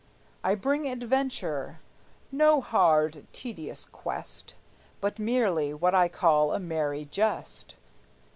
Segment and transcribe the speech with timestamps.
[0.43, 1.79] I bring adventure,
[2.31, 4.55] no hard, tedious quest,
[4.99, 7.75] But merely what I call a merry jest.